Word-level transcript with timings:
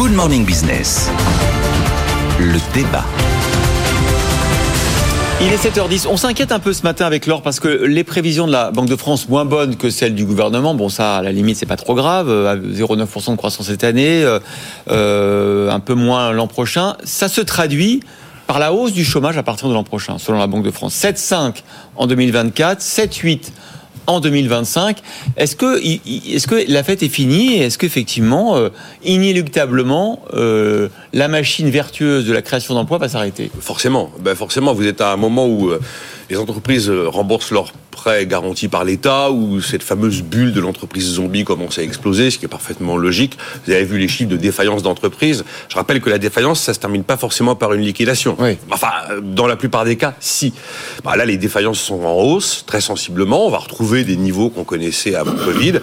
Good 0.00 0.12
Morning 0.12 0.46
Business. 0.46 1.10
Le 2.38 2.58
débat. 2.72 3.04
Il 5.42 5.52
est 5.52 5.62
7h10. 5.62 6.06
On 6.08 6.16
s'inquiète 6.16 6.52
un 6.52 6.58
peu 6.58 6.72
ce 6.72 6.84
matin 6.84 7.04
avec 7.04 7.26
l'or 7.26 7.42
parce 7.42 7.60
que 7.60 7.68
les 7.68 8.02
prévisions 8.02 8.46
de 8.46 8.52
la 8.52 8.70
Banque 8.70 8.88
de 8.88 8.96
France 8.96 9.28
moins 9.28 9.44
bonnes 9.44 9.76
que 9.76 9.90
celles 9.90 10.14
du 10.14 10.24
gouvernement. 10.24 10.74
Bon, 10.74 10.88
ça, 10.88 11.18
à 11.18 11.22
la 11.22 11.32
limite, 11.32 11.58
c'est 11.58 11.66
pas 11.66 11.76
trop 11.76 11.94
grave. 11.94 12.30
0,9% 12.30 13.32
de 13.32 13.36
croissance 13.36 13.66
cette 13.66 13.84
année, 13.84 14.24
euh, 14.24 14.38
euh, 14.88 15.70
un 15.70 15.80
peu 15.80 15.92
moins 15.92 16.32
l'an 16.32 16.46
prochain. 16.46 16.96
Ça 17.04 17.28
se 17.28 17.42
traduit 17.42 18.00
par 18.46 18.58
la 18.58 18.72
hausse 18.72 18.94
du 18.94 19.04
chômage 19.04 19.36
à 19.36 19.42
partir 19.42 19.68
de 19.68 19.74
l'an 19.74 19.84
prochain, 19.84 20.16
selon 20.16 20.38
la 20.38 20.46
Banque 20.46 20.64
de 20.64 20.70
France. 20.70 20.94
7,5 20.94 21.56
en 21.96 22.06
2024, 22.06 22.80
7,8 22.80 23.52
en 24.06 24.20
2025. 24.20 24.98
Est-ce 25.36 25.56
que, 25.56 25.80
est-ce 25.84 26.46
que 26.46 26.70
la 26.70 26.82
fête 26.82 27.02
est 27.02 27.08
finie 27.08 27.58
Est-ce 27.58 27.78
qu'effectivement, 27.78 28.56
euh, 28.56 28.70
inéluctablement, 29.04 30.20
euh, 30.34 30.88
la 31.12 31.28
machine 31.28 31.70
vertueuse 31.70 32.26
de 32.26 32.32
la 32.32 32.42
création 32.42 32.74
d'emplois 32.74 32.98
va 32.98 33.08
s'arrêter? 33.08 33.50
Forcément. 33.60 34.10
Ben 34.20 34.34
forcément, 34.34 34.74
vous 34.74 34.86
êtes 34.86 35.00
à 35.00 35.12
un 35.12 35.16
moment 35.16 35.46
où 35.46 35.70
euh, 35.70 35.80
les 36.30 36.38
entreprises 36.38 36.88
remboursent 36.88 37.50
leurs 37.50 37.72
prêts 37.90 38.24
garantis 38.26 38.68
par 38.68 38.84
l'État, 38.84 39.30
où 39.30 39.60
cette 39.60 39.82
fameuse 39.82 40.22
bulle 40.22 40.52
de 40.52 40.60
l'entreprise 40.60 41.04
zombie 41.04 41.44
commence 41.44 41.78
à 41.78 41.82
exploser, 41.82 42.30
ce 42.30 42.38
qui 42.38 42.44
est 42.44 42.48
parfaitement 42.48 42.96
logique. 42.96 43.36
Vous 43.66 43.72
avez 43.72 43.84
vu 43.84 43.98
les 43.98 44.08
chiffres 44.08 44.30
de 44.30 44.36
défaillance 44.36 44.82
d'entreprise. 44.82 45.44
Je 45.68 45.74
rappelle 45.74 46.00
que 46.00 46.08
la 46.08 46.18
défaillance, 46.18 46.60
ça 46.60 46.72
se 46.72 46.78
termine 46.78 47.02
pas 47.02 47.16
forcément 47.16 47.56
par 47.56 47.72
une 47.74 47.82
liquidation. 47.82 48.36
Enfin, 48.70 48.88
dans 49.22 49.46
la 49.46 49.56
plupart 49.56 49.84
des 49.84 49.96
cas, 49.96 50.14
si. 50.20 50.54
Bah, 51.04 51.16
là, 51.16 51.26
les 51.26 51.36
défaillances 51.36 51.80
sont 51.80 52.02
en 52.04 52.14
hausse, 52.14 52.64
très 52.64 52.80
sensiblement. 52.80 53.46
On 53.46 53.50
va 53.50 53.58
retrouver 53.58 54.04
des 54.04 54.16
niveaux 54.16 54.50
qu'on 54.50 54.64
connaissait 54.64 55.16
avant 55.16 55.32
Covid. 55.32 55.80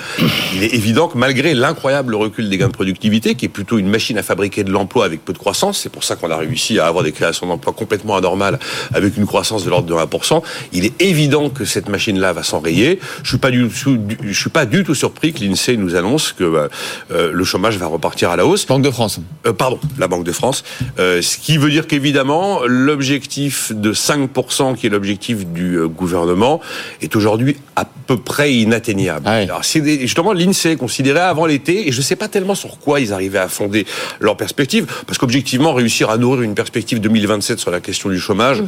Il 0.56 0.64
est 0.64 0.74
évident 0.74 1.10
que 1.10 1.18
malgré 1.18 1.54
l'incroyable 1.54 2.16
recul 2.16 2.50
des 2.50 2.58
gains 2.58 2.68
de 2.68 2.74
productivité, 2.74 3.36
qui 3.36 3.46
est 3.46 3.50
plutôt 3.50 3.78
une 3.78 3.90
machine 3.90 4.18
à 4.18 4.24
fabriquer 4.24 4.64
de 4.64 4.72
l'emploi 4.72 5.06
avec 5.06 5.26
peu 5.26 5.34
de 5.34 5.38
croissance, 5.38 5.80
c'est 5.80 5.92
pour 5.92 6.06
ça 6.06 6.16
qu'on 6.16 6.32
a 6.32 6.38
réussi 6.38 6.80
à 6.80 6.88
avoir 6.88 7.04
des 7.04 7.12
créations 7.12 7.48
d'emplois 7.48 7.74
complètement 7.74 8.16
anormales 8.16 8.60
avec 8.94 9.18
une 9.18 9.26
croissance 9.26 9.66
de 9.66 9.70
l'ordre 9.70 9.88
de 9.88 9.94
1%, 9.94 10.37
il 10.74 10.86
est 10.86 11.02
évident 11.02 11.50
que 11.50 11.66
cette 11.66 11.90
machine-là 11.90 12.34
va 12.34 12.44
s'enrayer. 12.44 13.00
Je 13.24 13.30
suis 13.30 13.38
pas 13.38 13.52
du 13.52 13.68
tout, 13.68 14.00
je 14.24 14.40
suis 14.40 14.50
pas 14.50 14.66
du 14.66 14.84
tout 14.84 14.96
surpris 14.96 15.34
que 15.34 15.44
l'INSEE 15.44 15.78
nous 15.78 15.96
annonce 15.96 16.34
que 16.34 16.44
euh, 16.44 16.68
euh, 17.12 17.32
le 17.34 17.44
chômage 17.44 17.78
va 17.78 17.88
repartir 17.88 18.30
à 18.30 18.36
la 18.36 18.46
hausse. 18.46 18.66
Banque 18.66 18.84
de 18.84 18.92
France. 18.92 19.20
Euh, 19.46 19.54
pardon, 19.54 19.80
la 19.98 20.08
Banque 20.08 20.24
de 20.24 20.32
France. 20.32 20.64
ce 20.98 21.38
qui 21.38 21.58
veut 21.58 21.70
dire 21.70 21.88
qu'évidemment, 21.88 22.62
l'objectif 22.66 23.72
de 23.74 23.94
5%, 23.94 24.76
qui 24.76 24.88
est 24.88 24.90
l'objectif 24.90 25.46
du 25.46 25.80
gouvernement, 25.88 26.62
est 27.02 27.16
aujourd'hui 27.16 27.58
à 27.76 27.86
peu 27.86 28.18
près 28.18 28.54
inatteignable. 28.54 29.28
Alors, 29.28 29.64
justement, 29.64 30.34
l'INSEE 30.34 30.78
considérait 30.78 31.20
avant 31.22 31.46
l'été, 31.46 31.88
et 31.88 31.92
je 31.92 31.98
ne 31.98 32.04
sais 32.04 32.16
pas 32.16 32.28
tellement 32.28 32.56
sur 32.56 32.80
quoi 32.80 33.00
ils 33.00 33.14
arrivaient 33.14 33.38
à 33.38 33.48
fonder 33.48 33.86
leur 34.20 34.38
perspective, 34.38 34.86
parce 35.06 35.18
qu'objectivement, 35.18 35.74
réussir 35.74 36.10
à 36.10 36.18
nourrir 36.18 36.42
une 36.42 36.56
perspective 36.56 37.00
2027 37.00 37.60
sur 37.60 37.72
la 37.72 37.80
question 37.80 38.10
du 38.10 38.20
chômage, 38.20 38.62
mmh. 38.62 38.68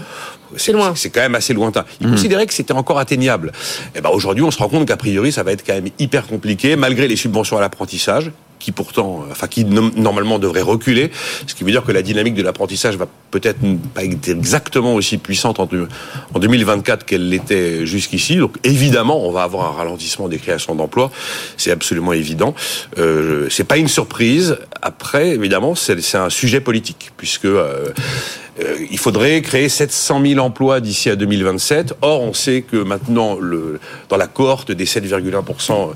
c'est 0.58 0.72
loin. 0.72 0.94
C'est 0.95 1.09
quand 1.09 1.22
même 1.22 1.36
assez 1.36 1.54
lointain. 1.60 1.86
Ils 2.02 2.08
mmh. 2.08 2.12
considéraient 2.12 2.48
que 2.48 2.54
c'était 2.54 2.74
encore 2.74 3.00
atteignable. 3.00 3.52
Et 3.96 4.00
eh 4.00 4.02
ben 4.02 4.10
aujourd'hui, 4.10 4.44
on 4.44 4.52
se 4.52 4.58
rend 4.58 4.70
compte 4.70 4.88
qu'a 4.88 4.98
priori, 4.98 5.32
ça 5.32 5.44
va 5.44 5.52
être 5.52 5.66
quand 5.66 5.74
même 5.74 5.90
hyper 6.00 6.26
compliqué, 6.28 6.76
malgré 6.76 7.08
les 7.08 7.16
subventions 7.16 7.58
à 7.58 7.62
l'apprentissage 7.62 8.32
qui 8.60 8.72
pourtant, 8.72 9.24
enfin 9.32 9.48
qui 9.48 9.64
normalement 9.66 10.38
devrait 10.38 10.62
reculer, 10.62 11.12
ce 11.48 11.56
qui 11.56 11.64
veut 11.64 11.72
dire 11.72 11.84
que 11.84 11.92
la 11.92 12.02
dynamique 12.02 12.36
de 12.36 12.44
l'apprentissage 12.44 12.98
va 12.98 13.08
peut-être 13.32 13.60
pas 13.94 14.04
être 14.04 14.28
exactement 14.28 14.94
aussi 14.96 15.18
puissante 15.18 15.60
en, 15.60 15.68
2024 16.36 17.06
qu'elle 17.06 17.30
l'était 17.30 17.86
jusqu'ici. 17.86 18.36
Donc 18.36 18.58
évidemment, 18.64 19.26
on 19.26 19.32
va 19.32 19.44
avoir 19.44 19.72
un 19.73 19.78
ralentissement 19.78 20.28
des 20.28 20.38
créations 20.38 20.76
d'emplois, 20.76 21.10
c'est 21.58 21.72
absolument 21.72 22.14
évident. 22.14 22.54
Euh, 22.98 23.48
c'est 23.50 23.64
pas 23.64 23.78
une 23.78 23.88
surprise. 23.88 24.58
Après, 24.82 25.30
évidemment, 25.30 25.73
c'est 25.76 26.16
un 26.16 26.30
sujet 26.30 26.60
politique 26.60 27.12
puisque 27.16 27.46
euh, 27.46 27.88
euh, 27.90 27.92
il 28.92 28.98
faudrait 28.98 29.42
créer 29.42 29.70
700 29.70 30.22
000 30.26 30.39
emplois 30.39 30.80
d'ici 30.80 31.10
à 31.10 31.16
2027. 31.16 31.95
Or, 32.02 32.22
on 32.22 32.33
sait 32.33 32.61
que 32.61 32.78
maintenant, 32.78 33.38
dans 34.10 34.17
la 34.17 34.28
cohorte 34.28 34.72
des 34.72 34.86
7,1% 34.86 35.89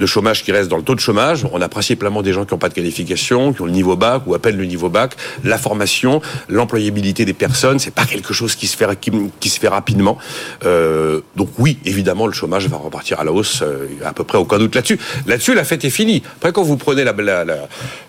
de 0.00 0.06
chômage 0.06 0.42
qui 0.42 0.52
reste 0.52 0.68
dans 0.68 0.76
le 0.76 0.82
taux 0.82 0.94
de 0.94 1.00
chômage, 1.00 1.46
on 1.52 1.60
a 1.60 1.68
principalement 1.68 2.22
des 2.22 2.32
gens 2.32 2.44
qui 2.44 2.54
n'ont 2.54 2.58
pas 2.58 2.68
de 2.68 2.74
qualification, 2.74 3.52
qui 3.52 3.62
ont 3.62 3.66
le 3.66 3.72
niveau 3.72 3.96
bac 3.96 4.22
ou 4.26 4.34
à 4.34 4.38
peine 4.38 4.56
le 4.56 4.64
niveau 4.64 4.88
bac. 4.88 5.14
La 5.44 5.58
formation, 5.58 6.20
l'employabilité 6.48 7.24
des 7.24 7.32
personnes, 7.32 7.78
c'est 7.78 7.94
pas 7.94 8.04
quelque 8.04 8.34
chose 8.34 8.54
qui 8.54 8.66
se 8.66 8.76
fait 8.76 9.68
rapidement. 9.68 10.18
Euh, 10.64 11.20
donc 11.36 11.48
oui, 11.58 11.78
évidemment, 11.84 12.26
le 12.26 12.32
chômage 12.32 12.68
va 12.68 12.76
repartir 12.76 13.20
à 13.20 13.24
la 13.24 13.32
hausse, 13.32 13.62
euh, 13.62 13.86
à 14.04 14.12
peu 14.12 14.24
près 14.24 14.38
aucun 14.38 14.58
doute 14.58 14.74
là-dessus. 14.74 14.98
Là-dessus, 15.26 15.54
la 15.54 15.64
fête 15.64 15.84
est 15.84 15.90
finie. 15.90 16.22
Après, 16.36 16.52
quand 16.52 16.62
vous 16.62 16.76
prenez 16.76 17.04
la, 17.04 17.14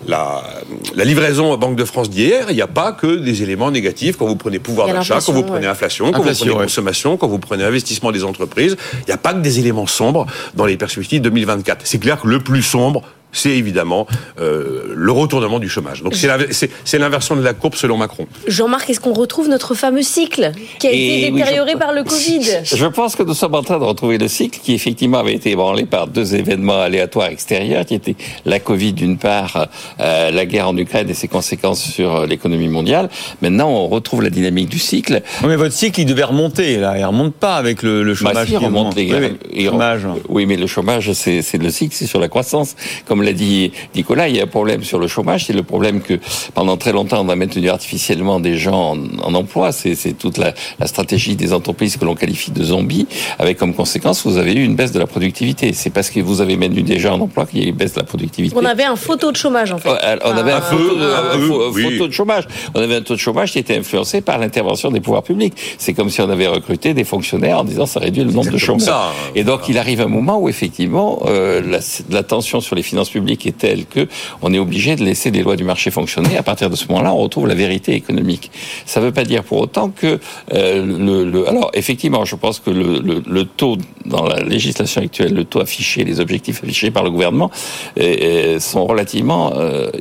la, 0.08 1.06
livraison 1.06 1.56
Banque 1.58 1.76
de 1.76 1.86
France 1.86 2.10
d'hier, 2.10 2.48
il 2.50 2.56
n'y 2.56 2.62
a 2.62 2.68
pas 2.68 2.92
que 2.92 3.16
des 3.16 3.44
éléments 3.44 3.72
négatifs 3.72 3.95
quand 4.18 4.26
vous 4.26 4.36
prenez 4.36 4.60
pouvoir 4.60 4.88
d'achat, 4.88 5.20
quand 5.26 5.34
vous 5.34 5.44
prenez 5.44 5.68
inflation, 5.68 6.12
quand 6.12 6.22
vous 6.22 6.34
prenez 6.34 6.52
consommation, 6.52 7.18
quand 7.18 7.28
vous 7.28 7.40
prenez 7.40 7.64
investissement 7.64 8.12
des 8.12 8.24
entreprises. 8.24 8.78
Il 9.02 9.06
n'y 9.08 9.14
a 9.14 9.18
pas 9.18 9.34
que 9.34 9.40
des 9.40 9.60
éléments 9.60 9.88
sombres 9.88 10.26
dans 10.54 10.66
les 10.66 10.78
perspectives 10.78 11.22
2024. 11.22 11.82
C'est 11.84 12.00
clair 12.00 12.22
que 12.22 12.28
le 12.28 12.40
plus 12.40 12.62
sombre, 12.62 13.04
c'est 13.36 13.52
évidemment 13.52 14.08
euh, 14.40 14.94
le 14.96 15.12
retournement 15.12 15.60
du 15.60 15.70
chômage. 15.70 16.02
Donc 16.02 16.16
c'est 16.16 16.98
l'inversion 16.98 17.36
de 17.36 17.42
la 17.42 17.54
courbe 17.54 17.76
selon 17.76 17.98
Macron. 17.98 18.28
Jean-Marc, 18.48 18.90
est-ce 18.90 19.00
qu'on 19.00 19.14
retrouve 19.14 19.50
notre 19.50 19.76
fameux 19.76 20.02
cycle 20.02 20.52
qui 20.80 20.88
a 20.88 20.92
été 20.92 21.32
détérioré 21.32 21.76
par 21.76 21.94
le 21.94 22.04
Covid 22.04 22.42
Je 22.64 22.86
pense 22.86 23.16
que 23.16 23.24
nous 23.24 23.34
sommes 23.34 23.56
en 23.56 23.64
train 23.64 23.78
de 23.80 23.84
retrouver 23.84 24.18
le 24.18 24.28
cycle 24.28 24.60
qui 24.62 24.74
effectivement 24.74 25.20
avait 25.20 25.34
été 25.34 25.52
ébranlé 25.52 25.86
par 25.86 26.08
deux 26.08 26.36
événements 26.36 26.80
aléatoires 26.80 27.28
extérieurs, 27.28 27.86
qui 27.86 27.96
étaient 27.96 28.16
la 28.46 28.60
Covid 28.60 28.94
d'une 28.94 29.18
part, 29.18 29.68
euh, 30.00 30.32
la 30.32 30.46
guerre 30.46 30.70
en 30.70 30.78
Ukraine 30.78 31.10
et 31.10 31.14
ses 31.14 31.28
conséquences 31.28 31.84
sur 31.84 32.26
l'économie 32.26 32.70
mondiale. 32.70 33.10
Maintenant, 33.42 33.70
on 33.70 33.88
retrouve 33.88 34.24
la 34.24 34.30
dynamique 34.30 34.70
du 34.70 34.80
cycle. 34.80 35.22
mais 35.46 35.56
votre 35.56 35.74
cycle, 35.74 36.00
il 36.00 36.06
devait 36.06 36.24
remonter. 36.24 36.78
Là, 36.78 36.98
il 36.98 37.04
remonte 37.04 37.34
pas 37.34 37.56
avec 37.56 37.84
le, 37.84 38.04
le 38.04 38.14
bah, 38.14 38.46
chômage. 38.46 38.54
remonte 38.56 38.96
les, 38.96 39.14
oui, 39.54 39.66
chômage. 39.66 40.02
oui, 40.30 40.46
mais 40.46 40.56
le 40.56 40.68
chômage, 40.68 41.12
c'est 41.14 41.58
le 41.58 41.70
cycle, 41.70 41.96
c'est 41.96 42.08
sur 42.08 42.20
la 42.20 42.30
croissance. 42.30 42.76
Comme 43.06 43.22
l'a 43.26 43.34
dit 43.34 43.72
Nicolas, 43.96 44.30
il 44.30 44.36
y 44.36 44.40
a 44.40 44.44
un 44.44 44.48
problème 44.48 44.84
sur 44.84 45.00
le 45.00 45.08
chômage, 45.08 45.46
c'est 45.46 45.54
le 45.54 45.64
problème 45.64 46.02
que 46.02 46.20
pendant 46.54 46.78
très 46.78 46.92
longtemps 46.92 47.26
on 47.26 47.30
a 47.30 47.36
maintenu 47.36 47.70
artificiellement 47.70 48.40
des 48.40 48.58
gens 48.58 48.96
en, 49.22 49.34
emploi. 49.34 49.72
C'est 49.72 50.14
toute 50.18 50.38
la, 50.38 50.54
stratégie 50.86 51.36
des 51.36 51.52
entreprises 51.52 51.98
que 51.98 52.06
l'on 52.06 52.16
qualifie 52.16 52.52
de 52.52 52.64
zombies, 52.64 53.08
avec 53.40 53.58
comme 53.58 53.74
conséquence 53.74 54.26
vous 54.26 54.38
avez 54.38 54.54
eu 54.54 54.64
une 54.64 54.76
baisse 54.76 54.92
de 54.92 55.00
la 55.00 55.08
productivité. 55.08 55.74
C'est 55.74 55.90
parce 55.90 56.10
que 56.10 56.20
vous 56.20 56.42
avez 56.42 56.58
maintenu 56.58 56.84
des 56.84 57.00
gens 57.00 57.16
en 57.16 57.22
emploi 57.22 57.46
qu'il 57.46 57.60
y 57.60 57.64
a 57.64 57.66
eu 57.66 57.70
une 57.70 57.76
baisse 57.76 57.94
de 57.94 58.00
la 58.00 58.06
productivité. 58.06 58.56
On 58.58 58.66
avait 58.66 58.84
un 58.84 58.96
faux 58.96 59.16
taux 59.16 59.32
de 59.32 59.38
chômage 59.38 59.72
en 59.72 59.78
fait. 59.78 59.90
On 59.90 60.38
avait 60.38 60.52
un, 60.52 60.62
faux, 60.62 60.78
taux 60.78 62.08
de 62.08 62.14
chômage. 62.14 62.46
On 62.74 62.82
avait 62.82 62.96
un 62.96 63.02
taux 63.02 63.16
de 63.16 63.20
chômage 63.20 63.52
qui 63.52 63.60
était 63.60 63.78
influencé 63.78 64.22
par 64.22 64.38
l'intervention 64.38 64.92
des 64.92 65.02
pouvoirs 65.02 65.24
publics. 65.24 65.54
C'est 65.78 65.94
comme 65.94 66.10
si 66.10 66.22
on 66.22 66.30
avait 66.30 66.48
recruté 66.48 66.94
des 66.94 67.04
fonctionnaires 67.04 67.60
en 67.60 67.64
disant 67.64 67.86
ça 67.86 68.00
réduit 68.00 68.24
le 68.24 68.32
nombre 68.32 68.52
de 68.52 68.58
chômeurs. 68.58 69.14
Et 69.36 69.44
donc 69.44 69.68
il 69.70 69.78
arrive 69.78 70.02
un 70.02 70.08
moment 70.08 70.38
où 70.40 70.50
effectivement 70.50 71.24
euh, 71.26 71.62
la, 71.62 71.80
la 72.10 72.24
tension 72.24 72.62
sur 72.62 72.76
les 72.76 72.84
finances 72.84 73.10
public 73.16 73.48
est 73.48 73.58
telle 73.58 73.86
que 73.86 74.08
on 74.42 74.54
est 74.54 74.60
obligé 74.60 74.98
de 74.98 75.04
laisser 75.04 75.32
les 75.32 75.42
lois 75.42 75.56
du 75.56 75.64
marché 75.64 75.90
fonctionner. 75.90 76.38
À 76.38 76.44
partir 76.44 76.70
de 76.70 76.76
ce 76.76 76.86
moment-là, 76.90 77.14
on 77.14 77.22
retrouve 77.28 77.48
la 77.48 77.56
vérité 77.56 77.94
économique. 77.94 78.52
Ça 78.86 79.00
ne 79.00 79.06
veut 79.06 79.14
pas 79.14 79.24
dire 79.24 79.44
pour 79.44 79.60
autant 79.60 79.90
que 79.90 80.20
euh, 80.54 81.26
le, 81.34 81.48
Alors, 81.48 81.72
effectivement, 81.74 82.26
je 82.26 82.36
pense 82.36 82.60
que 82.60 82.72
le, 82.72 83.22
le, 83.26 83.46
taux 83.46 83.78
dans 84.06 84.26
la 84.26 84.42
législation 84.42 85.02
actuelle, 85.02 85.34
le 85.34 85.46
taux 85.46 85.60
affiché, 85.60 86.04
les 86.04 86.20
objectifs 86.20 86.64
affichés 86.64 86.92
par 86.92 87.04
le 87.04 87.12
gouvernement 87.12 87.52
euh, 88.00 88.16
euh, 88.22 88.60
sont 88.60 88.86
relativement 88.86 89.54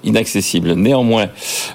inaccessibles. 0.02 0.72
Néanmoins, 0.74 1.28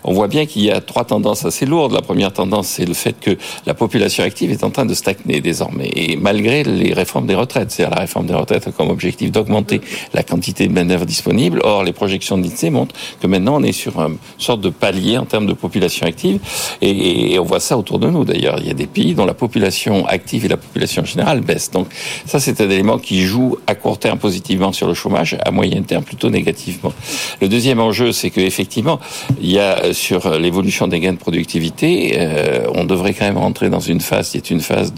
on 0.03 0.13
voit 0.13 0.27
bien 0.27 0.45
qu'il 0.45 0.63
y 0.63 0.71
a 0.71 0.81
trois 0.81 1.05
tendances 1.05 1.45
assez 1.45 1.65
lourdes. 1.65 1.93
La 1.93 2.01
première 2.01 2.31
tendance, 2.31 2.67
c'est 2.67 2.85
le 2.85 2.93
fait 2.93 3.15
que 3.19 3.31
la 3.65 3.73
population 3.73 4.23
active 4.23 4.51
est 4.51 4.63
en 4.63 4.69
train 4.69 4.85
de 4.85 4.93
stagner 4.93 5.41
désormais, 5.41 5.89
et 5.95 6.15
malgré 6.15 6.63
les 6.63 6.93
réformes 6.93 7.27
des 7.27 7.35
retraites, 7.35 7.71
c'est-à-dire 7.71 7.95
la 7.95 8.01
réforme 8.01 8.25
des 8.25 8.33
retraites 8.33 8.67
a 8.67 8.71
comme 8.71 8.89
objectif 8.89 9.31
d'augmenter 9.31 9.81
la 10.13 10.23
quantité 10.23 10.67
de 10.67 10.73
main-d'œuvre 10.73 11.05
disponible 11.05 11.29
Or, 11.63 11.83
les 11.83 11.93
projections 11.93 12.37
de 12.37 12.69
montrent 12.69 12.95
que 13.21 13.27
maintenant, 13.27 13.57
on 13.59 13.63
est 13.63 13.71
sur 13.71 13.99
une 14.01 14.17
sorte 14.37 14.61
de 14.61 14.69
palier 14.69 15.17
en 15.17 15.25
termes 15.25 15.45
de 15.45 15.53
population 15.53 16.05
active. 16.05 16.39
Et, 16.81 17.37
on 17.39 17.43
voit 17.43 17.59
ça 17.59 17.77
autour 17.77 17.99
de 17.99 18.09
nous, 18.09 18.25
d'ailleurs. 18.25 18.57
Il 18.59 18.67
y 18.67 18.71
a 18.71 18.73
des 18.73 18.87
pays 18.87 19.13
dont 19.13 19.25
la 19.25 19.33
population 19.33 20.05
active 20.07 20.45
et 20.45 20.47
la 20.47 20.57
population 20.57 21.05
générale 21.05 21.41
baissent. 21.41 21.71
Donc, 21.71 21.87
ça, 22.25 22.39
c'est 22.39 22.61
un 22.61 22.69
élément 22.69 22.97
qui 22.97 23.23
joue 23.23 23.57
à 23.67 23.75
court 23.75 23.99
terme 23.99 24.19
positivement 24.19 24.71
sur 24.73 24.87
le 24.87 24.93
chômage, 24.93 25.37
à 25.43 25.51
moyen 25.51 25.81
terme 25.81 26.03
plutôt 26.03 26.29
négativement. 26.29 26.93
Le 27.41 27.47
deuxième 27.47 27.79
enjeu, 27.79 28.11
c'est 28.11 28.29
qu'effectivement, 28.29 28.99
il 29.41 29.51
y 29.51 29.59
a 29.59 29.93
sur 29.93 30.37
l'évolution 30.37 30.87
des 30.87 30.99
gains 30.99 31.13
de 31.13 31.17
productivité, 31.17 32.15
euh, 32.17 32.67
on 32.73 32.85
devrait 32.85 33.13
quand 33.13 33.25
même 33.25 33.37
rentrer 33.37 33.69
dans 33.69 33.79
une 33.79 34.01
phase 34.01 34.31
qui 34.31 34.37
est 34.37 34.49
une 34.49 34.61
phase 34.61 34.93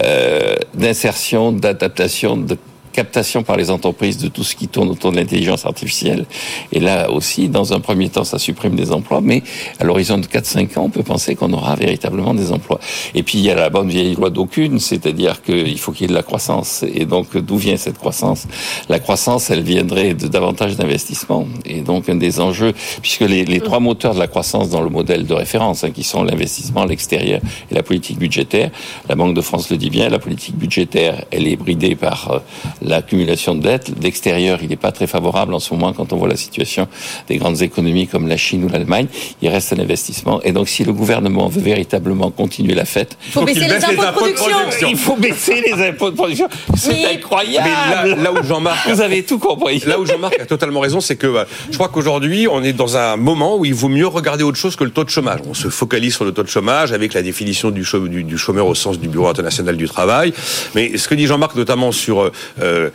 euh, 0.00 0.56
d'insertion, 0.74 1.52
d'adaptation, 1.52 2.36
de 2.36 2.56
captation 2.92 3.42
par 3.42 3.56
les 3.56 3.70
entreprises 3.70 4.18
de 4.18 4.28
tout 4.28 4.44
ce 4.44 4.54
qui 4.54 4.68
tourne 4.68 4.90
autour 4.90 5.12
de 5.12 5.16
l'intelligence 5.16 5.66
artificielle. 5.66 6.26
Et 6.72 6.80
là 6.80 7.10
aussi, 7.10 7.48
dans 7.48 7.72
un 7.72 7.80
premier 7.80 8.08
temps, 8.08 8.24
ça 8.24 8.38
supprime 8.38 8.76
des 8.76 8.92
emplois, 8.92 9.20
mais 9.20 9.42
à 9.78 9.84
l'horizon 9.84 10.18
de 10.18 10.26
4-5 10.26 10.78
ans, 10.78 10.84
on 10.84 10.90
peut 10.90 11.02
penser 11.02 11.34
qu'on 11.34 11.52
aura 11.52 11.74
véritablement 11.74 12.34
des 12.34 12.52
emplois. 12.52 12.80
Et 13.14 13.22
puis, 13.22 13.38
il 13.38 13.44
y 13.44 13.50
a 13.50 13.54
la 13.54 13.70
bonne 13.70 13.88
vieille 13.88 14.14
loi 14.14 14.30
d'aucune, 14.30 14.78
c'est-à-dire 14.78 15.42
qu'il 15.42 15.78
faut 15.78 15.92
qu'il 15.92 16.02
y 16.02 16.04
ait 16.04 16.08
de 16.08 16.14
la 16.14 16.22
croissance. 16.22 16.84
Et 16.94 17.04
donc, 17.06 17.36
d'où 17.36 17.56
vient 17.56 17.76
cette 17.76 17.98
croissance? 17.98 18.46
La 18.88 18.98
croissance, 18.98 19.50
elle 19.50 19.62
viendrait 19.62 20.14
de 20.14 20.28
davantage 20.28 20.76
d'investissements. 20.76 21.46
Et 21.64 21.80
donc, 21.80 22.08
un 22.08 22.16
des 22.16 22.40
enjeux, 22.40 22.72
puisque 23.00 23.20
les, 23.22 23.60
trois 23.60 23.80
moteurs 23.80 24.14
de 24.14 24.18
la 24.18 24.26
croissance 24.26 24.70
dans 24.70 24.82
le 24.82 24.90
modèle 24.90 25.26
de 25.26 25.34
référence, 25.34 25.84
hein, 25.84 25.90
qui 25.90 26.02
sont 26.02 26.24
l'investissement, 26.24 26.84
l'extérieur 26.84 27.40
et 27.70 27.74
la 27.74 27.82
politique 27.82 28.18
budgétaire, 28.18 28.70
la 29.08 29.14
Banque 29.14 29.34
de 29.34 29.40
France 29.40 29.70
le 29.70 29.76
dit 29.76 29.90
bien, 29.90 30.08
la 30.08 30.18
politique 30.18 30.56
budgétaire, 30.56 31.24
elle 31.30 31.46
est 31.46 31.56
bridée 31.56 31.94
par 31.94 32.30
euh, 32.30 32.38
l'accumulation 32.84 33.54
de 33.54 33.62
dettes. 33.62 33.92
L'extérieur, 34.00 34.58
il 34.62 34.68
n'est 34.68 34.76
pas 34.76 34.92
très 34.92 35.06
favorable 35.06 35.54
en 35.54 35.60
ce 35.60 35.72
moment 35.74 35.92
quand 35.92 36.12
on 36.12 36.16
voit 36.16 36.28
la 36.28 36.36
situation 36.36 36.88
des 37.28 37.36
grandes 37.36 37.62
économies 37.62 38.06
comme 38.06 38.28
la 38.28 38.36
Chine 38.36 38.64
ou 38.64 38.68
l'Allemagne. 38.68 39.06
Il 39.40 39.48
reste 39.48 39.72
un 39.72 39.78
investissement. 39.78 40.40
Et 40.42 40.52
donc, 40.52 40.68
si 40.68 40.84
le 40.84 40.92
gouvernement 40.92 41.48
veut 41.48 41.60
véritablement 41.60 42.30
continuer 42.30 42.74
la 42.74 42.84
fête, 42.84 43.16
il 43.26 43.32
faut, 43.32 43.44
baisser 43.44 43.60
les, 43.60 43.84
impôts, 43.84 44.26
de 44.26 44.32
production. 44.32 44.88
Il 44.88 44.96
faut 44.96 45.16
baisser 45.16 45.60
les 45.60 45.88
impôts 45.88 46.10
de 46.10 46.16
production. 46.16 46.48
C'est 46.76 47.04
incroyable. 47.14 47.68
Mais 48.04 48.22
là, 48.22 48.32
où 48.32 48.42
Jean-Marc, 48.42 48.88
vous 48.88 49.00
avez 49.00 49.22
tout 49.22 49.38
compris. 49.38 49.82
Là 49.86 49.98
où 49.98 50.06
Jean-Marc 50.06 50.40
a 50.40 50.46
totalement 50.46 50.80
raison, 50.80 51.00
c'est 51.00 51.16
que 51.16 51.26
euh, 51.26 51.44
je 51.70 51.74
crois 51.74 51.88
qu'aujourd'hui, 51.88 52.48
on 52.48 52.62
est 52.62 52.72
dans 52.72 52.96
un 52.96 53.16
moment 53.16 53.56
où 53.56 53.64
il 53.64 53.74
vaut 53.74 53.88
mieux 53.88 54.06
regarder 54.06 54.44
autre 54.44 54.58
chose 54.58 54.76
que 54.76 54.84
le 54.84 54.90
taux 54.90 55.04
de 55.04 55.10
chômage. 55.10 55.40
On 55.48 55.54
se 55.54 55.68
focalise 55.68 56.14
sur 56.14 56.24
le 56.24 56.32
taux 56.32 56.42
de 56.42 56.48
chômage 56.48 56.92
avec 56.92 57.14
la 57.14 57.22
définition 57.22 57.70
du, 57.70 57.84
chômeur 57.84 58.66
au 58.66 58.74
sens 58.74 58.98
du 58.98 59.08
Bureau 59.08 59.28
international 59.28 59.76
du 59.76 59.88
travail. 59.88 60.32
Mais 60.74 60.96
ce 60.96 61.08
que 61.08 61.14
dit 61.14 61.26
Jean-Marc 61.26 61.54
notamment 61.54 61.92
sur 61.92 62.20
euh, 62.20 62.30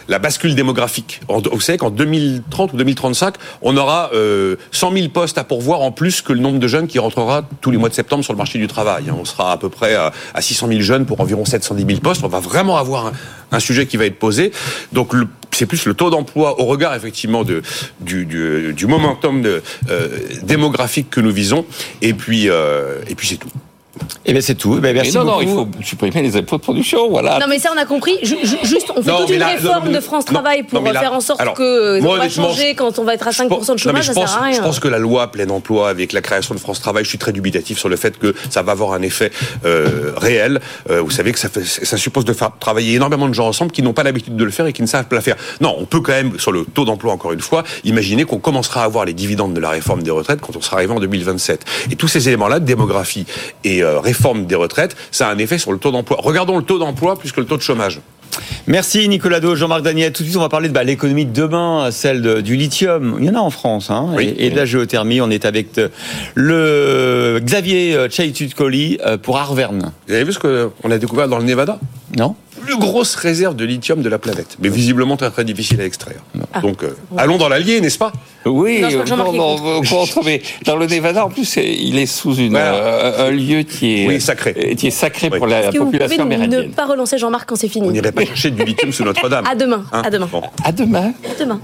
la 0.08 0.20
bascule 0.20 0.56
démographique. 0.56 1.22
Vous 1.30 1.62
savez 1.62 1.78
qu'en 1.78 1.90
2030 1.90 2.74
ou 2.74 2.78
2035, 2.78 3.36
on 3.62 3.76
aura 3.78 4.12
100 4.72 4.92
000 4.94 5.10
postes 5.10 5.38
à 5.38 5.44
pourvoir 5.44 5.82
en 5.82 5.92
plus 5.92 6.22
que 6.22 6.34
le 6.34 6.40
nombre 6.40 6.60
de 6.60 6.68
jeunes 6.68 6.88
qui 6.88 7.00
rentrera 7.00 7.44
tous 7.62 7.72
les 7.72 7.78
mois 7.78 7.90
de 7.90 7.94
septembre 7.94 8.24
sur 8.24 8.34
le 8.34 8.38
marché 8.38 8.60
du 8.60 8.68
travail. 8.68 9.12
On 9.12 9.26
sera 9.26 9.52
à 9.52 9.58
peu 9.58 9.70
près 9.70 9.96
à, 9.96 10.12
600 10.40 10.68
000 10.68 10.82
jeunes 10.82 11.06
pour 11.06 11.20
environ 11.20 11.46
710 11.46 11.86
000 11.86 12.00
postes. 12.00 12.24
On 12.24 12.28
va 12.28 12.40
vraiment 12.40 12.78
avoir 12.78 13.12
un, 13.52 13.60
sujet 13.60 13.86
qui 13.88 13.98
va 13.98 14.06
être 14.06 14.20
posé. 14.20 14.52
Donc 14.94 15.14
c'est 15.52 15.66
plus 15.66 15.86
le 15.86 15.94
taux 15.94 16.10
d'emploi 16.10 16.60
au 16.62 16.66
regard 16.66 16.94
effectivement 16.94 17.44
du, 17.44 18.88
momentum 18.88 19.44
euh, 19.46 20.10
démographique 20.44 21.10
que 21.10 21.22
nous 21.22 21.32
visons. 21.32 21.66
Et 22.02 22.14
puis, 22.14 22.50
euh, 22.50 23.02
et 23.08 23.16
puis 23.16 23.28
c'est 23.28 23.38
tout. 23.38 23.50
Eh 24.26 24.32
bien, 24.34 24.42
c'est 24.42 24.56
tout. 24.56 24.76
Eh 24.78 24.82
ben, 24.82 24.94
merci 24.94 25.16
non, 25.16 25.26
beaucoup. 25.26 25.38
non, 25.38 25.42
il 25.42 25.50
faut 25.50 25.68
supprimer 25.84 26.22
les 26.22 26.36
impôts 26.38 26.58
de 26.58 26.62
production, 26.62 27.10
voilà. 27.10 27.40
Non, 27.40 27.48
mais 27.48 27.60
ça, 27.60 27.70
on 27.76 27.80
a 27.80 27.86
compris. 27.86 28.18
Juste, 28.24 28.92
on 28.96 29.02
fait 29.02 29.12
toute 29.12 29.30
une 29.30 29.44
réforme 29.44 29.92
de 29.92 30.00
France 30.00 30.26
Travail 30.26 30.64
pour 30.64 30.84
faire 30.84 31.14
en 31.14 31.22
sorte 31.22 31.42
que 31.56 32.00
ça 32.02 32.08
va 32.08 32.30
changer 32.30 32.76
quand 32.76 33.00
on 33.00 33.04
va 33.04 33.14
être 33.14 33.28
à 33.28 33.32
5% 33.32 33.74
de 33.74 33.78
chômage, 33.78 34.06
ça 34.06 34.14
pense, 34.14 34.30
sert 34.30 34.42
à 34.42 34.46
rien. 34.46 34.58
Je 34.58 34.62
pense 34.62 34.80
que 34.80 34.88
la 34.88 35.00
loi 35.00 35.32
plein 35.32 35.50
emploi, 35.50 35.90
avec 35.90 36.14
la 36.14 36.22
création 36.22 36.56
de 36.56 36.60
France 36.60 36.80
Travail, 36.80 37.04
je 37.04 37.10
suis 37.10 37.18
très 37.18 37.32
dubitatif 37.32 37.78
sur 37.78 37.90
le 37.90 37.96
fait 37.96 38.18
que 38.18 38.34
ça 38.50 38.62
va 38.62 38.72
avoir 38.72 38.94
un 38.94 39.02
effet 39.02 39.32
euh, 39.66 40.14
réel. 40.16 40.60
Euh, 40.90 41.02
vous 41.02 41.12
savez 41.12 41.32
que 41.32 41.40
ça, 41.40 41.50
fait, 41.50 41.64
ça 41.64 41.98
suppose 41.98 42.26
de 42.26 42.34
faire 42.34 42.52
travailler 42.60 42.96
énormément 42.96 43.28
de 43.28 43.34
gens 43.34 43.48
ensemble 43.48 43.72
qui 43.72 43.82
n'ont 43.82 43.94
pas 43.94 44.04
l'habitude 44.04 44.36
de 44.36 44.44
le 44.44 44.52
faire 44.52 44.66
et 44.68 44.74
qui 44.74 44.82
ne 44.82 44.88
savent 44.88 45.06
pas 45.06 45.16
le 45.16 45.22
faire. 45.22 45.36
Non, 45.62 45.76
on 45.78 45.86
peut 45.86 46.02
quand 46.02 46.14
même, 46.14 46.40
sur 46.40 46.52
le 46.52 46.66
taux 46.66 46.86
d'emploi, 46.86 47.14
encore 47.14 47.32
une 47.32 47.42
fois, 47.42 47.64
imaginer 47.84 48.26
qu'on 48.26 48.40
commencera 48.40 48.82
à 48.82 48.86
avoir 48.86 49.06
les 49.06 49.14
dividendes 49.14 49.54
de 49.54 49.60
la 49.60 49.70
réforme 49.70 50.04
des 50.04 50.12
retraites 50.12 50.42
quand 50.42 50.56
on 50.56 50.62
sera 50.62 50.78
arrivé 50.78 50.94
en 50.94 51.00
2027. 51.00 51.66
Et 51.92 51.96
tous 51.96 52.08
ces 52.08 52.28
éléments-là, 52.28 52.60
démographie 52.60 53.26
et 53.64 53.84
euh, 53.88 54.00
réforme 54.00 54.46
des 54.46 54.56
retraites, 54.56 54.96
ça 55.12 55.28
a 55.28 55.34
un 55.34 55.38
effet 55.38 55.58
sur 55.58 55.72
le 55.72 55.80
taux 55.80 55.92
d'emploi. 55.92 56.18
Regardons 56.20 56.58
le 56.58 56.64
taux 56.64 56.80
d'emploi 56.80 57.18
plus 57.18 57.32
que 57.32 57.40
le 57.40 57.46
taux 57.46 57.58
de 57.58 57.62
chômage. 57.62 58.00
Merci 58.68 59.08
Nicolas 59.10 59.40
Do, 59.40 59.56
Jean-Marc 59.56 59.82
Daniel. 59.82 60.12
Tout 60.12 60.24
de 60.24 60.28
suite, 60.28 60.38
on 60.38 60.42
va 60.42 60.50
parler 60.50 60.68
de 60.68 60.74
bah, 60.74 60.84
l'économie 60.84 61.26
de 61.26 61.34
demain, 61.34 61.90
celle 61.92 62.42
du 62.42 62.56
lithium. 62.56 63.18
Il 63.20 63.26
y 63.26 63.30
en 63.30 63.36
a 63.36 63.40
en 63.40 63.50
France, 63.50 63.90
hein, 63.90 64.16
et, 64.20 64.50
de 64.50 64.56
la 64.56 64.66
géothermie. 64.66 65.22
On 65.22 65.30
est 65.30 65.46
avec 65.46 65.78
euh, 65.78 65.90
le 66.36 67.40
Xavier 67.44 67.96
euh, 67.96 69.18
pour 69.18 69.38
Arverne. 69.38 69.92
Vous 70.08 70.14
avez 70.14 70.24
vu 70.24 70.34
ce 70.34 70.40
qu'on 70.40 70.92
a 70.92 70.98
découvert 70.98 71.28
dans 71.28 71.38
le 71.38 71.46
Nevada? 71.46 71.80
Non 72.18 72.36
plus 72.68 72.78
grosse 72.78 73.16
réserve 73.16 73.56
de 73.56 73.64
lithium 73.64 74.02
de 74.02 74.10
la 74.10 74.20
planète, 74.20 74.58
mais 74.60 74.68
visiblement 74.68 75.16
très 75.16 75.32
très 75.32 75.46
difficile 75.46 75.80
à 75.80 75.86
extraire. 75.86 76.22
Ah. 76.54 76.62
Donc, 76.62 76.84
euh, 76.84 76.96
allons 77.18 77.38
dans 77.38 77.50
l'Allier, 77.50 77.82
n'est-ce 77.82 77.98
pas? 77.98 78.12
Oui, 78.46 78.80
non, 78.82 78.90
non, 79.36 79.82
contre, 79.82 80.24
mais 80.24 80.42
dans 80.66 80.78
le 80.78 80.88
Nevada, 80.88 81.26
en 81.26 81.30
plus, 81.30 81.58
il 81.58 81.98
est 81.98 82.06
sous 82.06 82.36
une, 82.36 82.56
euh, 82.56 83.28
un 83.28 83.32
lieu 83.32 83.64
qui 83.64 84.06
est 84.06 84.20
sacré, 84.20 84.56
euh, 84.58 84.76
qui 84.76 84.88
est 84.88 84.92
sacré 84.92 85.30
pour 85.30 85.48
la 85.48 85.72
population 85.72 86.24
amérindienne. 86.24 86.68
Ne 86.68 86.74
pas 86.74 86.86
relancer 86.86 87.18
Jean-Marc 87.18 87.50
quand 87.50 87.58
c'est 87.58 87.68
fini? 87.68 87.88
On 87.88 87.92
n'irait 87.92 88.12
pas 88.14 88.26
chercher 88.26 88.52
du 88.52 88.64
lithium 88.64 88.94
sous 88.94 89.04
Notre-Dame. 89.04 89.46
À 89.46 89.56
demain. 89.56 89.84
Hein 89.92 90.02
à 90.06 90.10
demain. 90.10 90.30
À 90.64 90.72
demain. 90.72 91.14
À 91.30 91.40
demain. 91.40 91.60